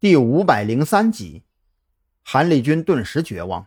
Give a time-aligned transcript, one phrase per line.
[0.00, 1.42] 第五百零三集，
[2.22, 3.66] 韩立军顿时绝望，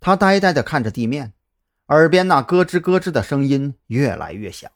[0.00, 1.32] 他呆呆地看着地面，
[1.86, 4.70] 耳边那咯吱咯吱的声音越来越响。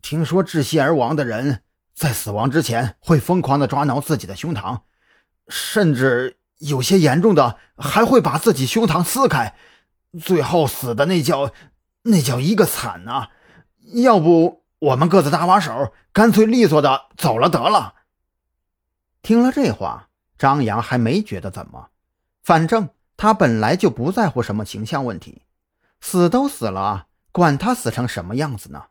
[0.00, 1.60] 听说窒息而亡的人
[1.92, 4.80] 在死亡之前会疯狂地抓挠自己的胸膛，
[5.48, 9.54] 甚至有些严重的还会把自己胸膛撕开，
[10.18, 11.52] 最后死的那叫
[12.04, 13.28] 那叫一个惨呐！
[13.92, 17.96] 要不我们各自搭把手，干脆利索的走了得了。
[19.22, 20.08] 听了这话，
[20.38, 21.90] 张扬还没觉得怎么，
[22.42, 25.42] 反正他本来就不在乎什么形象问题，
[26.00, 28.86] 死都死了，管他死成什么样子呢？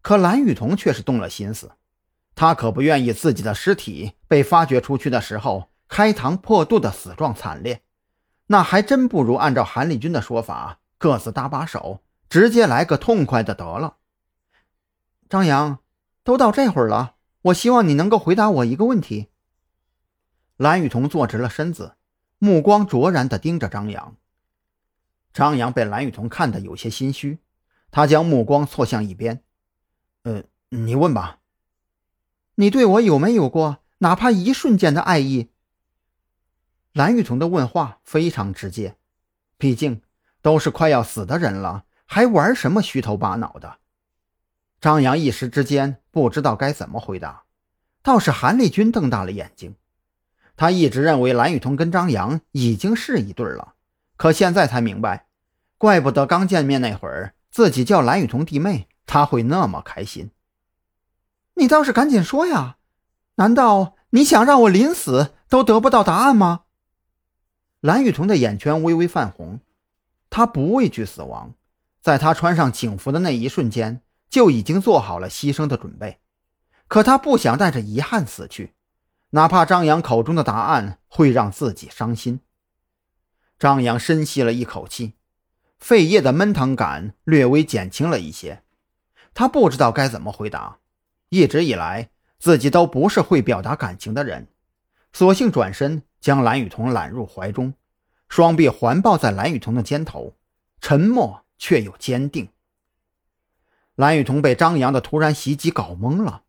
[0.00, 1.72] 可蓝雨桐却是动了心思，
[2.34, 7.82] 他可不愿意自己的尸体被发掘出去的时候开膛破肚的死状惨烈，
[8.46, 13.96] 那还真不如按照韩立军的说法，各自搭把手，直接来个痛快的得了。
[15.28, 15.78] 张扬，
[16.22, 19.28] 都到这会儿了，我希望你能够回答我一个问题。
[20.56, 21.96] 蓝雨桐坐直了身子，
[22.38, 24.16] 目光灼然地盯着张扬。
[25.32, 27.38] 张扬被蓝雨桐看得有些心虚，
[27.90, 29.42] 他将目光错向一边。
[30.22, 31.40] “呃，你问吧。
[32.54, 35.50] 你对我有没有过哪怕一瞬间的爱意？”
[36.94, 38.96] 蓝雨桐的问话非常直接，
[39.58, 40.02] 毕竟
[40.40, 43.78] 都是快要死的人了，还玩什么虚头巴脑的？
[44.80, 47.42] 张扬一时之间不知道该怎么回答，
[48.02, 49.74] 倒是韩立军瞪大了眼睛。
[50.56, 53.74] 他一直认为蓝雨桐跟张扬已经是一对了，
[54.16, 55.26] 可现在才明白，
[55.78, 60.30] 怪不得刚见面那会儿自己叫蓝雨桐弟妹，他会那么开心。
[61.54, 62.76] 你倒是赶紧说呀！
[63.36, 66.62] 难道你想让我临死都得不到答案吗？
[67.80, 69.60] 蓝雨桐的眼圈微微泛红，
[70.30, 71.54] 他不畏惧死亡，
[72.00, 76.18] 在他穿上警服的那一瞬间就已经做好了牺牲的准备，
[76.86, 78.73] 可他不想带着遗憾死去。
[79.34, 82.38] 哪怕张扬口中的答案会让自己伤心，
[83.58, 85.14] 张扬深吸了一口气，
[85.76, 88.62] 肺叶的闷疼感略微减轻了一些。
[89.34, 90.78] 他不知道该怎么回答，
[91.30, 94.46] 一直以来自己都不是会表达感情的人，
[95.12, 97.74] 索性转身将蓝雨桐揽入怀中，
[98.28, 100.36] 双臂环抱在蓝雨桐的肩头，
[100.80, 102.48] 沉默却又坚定。
[103.96, 106.44] 蓝雨桐被张扬的突然袭击搞懵了，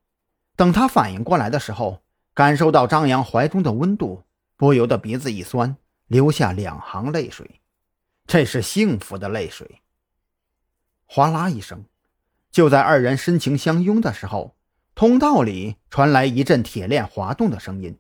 [0.56, 2.05] 等他反应过来的时候。
[2.36, 4.24] 感受到张扬怀中的温度，
[4.58, 7.62] 不由得鼻子一酸，流下两行泪水。
[8.28, 9.82] 这是幸福的泪水。
[11.06, 11.86] 哗啦一声，
[12.52, 14.56] 就在二人深情相拥的时候，
[14.96, 17.98] 通道里传来一阵铁链滑动的声音，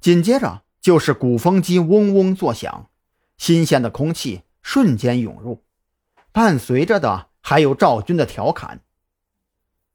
[0.00, 2.90] 紧接着就是鼓风机嗡嗡作响，
[3.38, 5.62] 新鲜的空气瞬间涌入，
[6.30, 8.80] 伴随着的还有赵军的调侃：“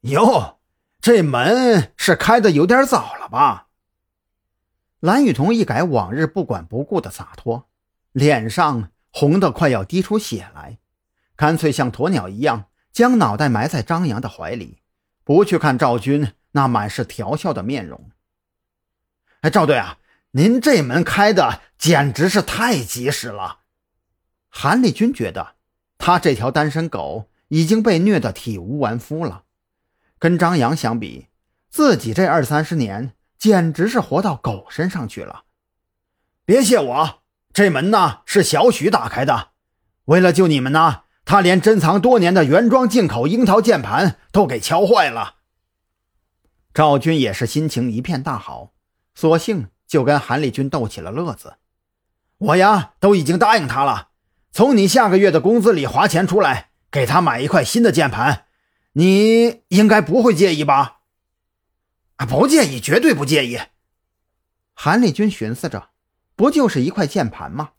[0.02, 0.58] 哟，
[1.00, 3.66] 这门是开的有点早了吧？”
[5.08, 7.70] 蓝雨桐一改往日不管不顾的洒脱，
[8.12, 10.80] 脸上红得快要滴出血来，
[11.38, 14.80] 干脆像鸵鸟一样将脑袋埋在张扬的怀里，
[15.24, 18.10] 不去看赵军那满是调笑的面容。
[19.40, 19.98] 哎，赵队啊，
[20.32, 23.60] 您这门开的简直是太及时了。
[24.50, 25.54] 韩立军觉得
[25.98, 29.44] 他这条单身狗已经被虐得体无完肤了，
[30.20, 31.28] 跟张扬相比，
[31.70, 33.14] 自己这二三十年。
[33.38, 35.44] 简直是活到狗身上去了！
[36.46, 37.20] 别谢我，
[37.54, 39.50] 这门呢是小许打开的。
[40.06, 45.36] 为了救你们呢，他连珍藏多年的原装进口樱桃键盘都给敲坏了。
[46.74, 48.72] 赵军也是心情一片大好，
[49.14, 51.56] 索性就跟韩立军斗起了乐子。
[52.38, 54.10] 我呀，都已经答应他了，
[54.52, 58.46] 从你下个月的工资里划钱出来，给他买一块新的键盘。
[58.94, 60.97] 你应该不会介意吧？
[62.18, 63.60] 啊，不介意，绝对不介意。
[64.74, 65.90] 韩立军寻思着，
[66.36, 67.72] 不就是一块键盘吗？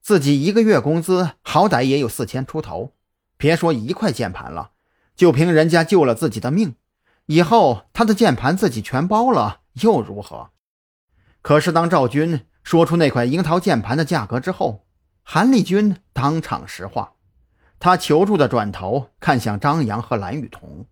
[0.00, 2.92] 自己一个月工资好歹也有四千出头，
[3.36, 4.72] 别说一块键盘了，
[5.14, 6.76] 就凭人家救了自己的命，
[7.26, 10.50] 以后他的键盘自己全包了又如何？
[11.42, 14.86] 可是当赵军说出那块樱桃键盘的价格之后，
[15.22, 17.14] 韩立军当场石化，
[17.78, 20.86] 他求助的转头看向张扬和蓝雨桐。